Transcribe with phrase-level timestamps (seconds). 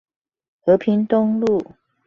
[0.61, 1.75] 和平東路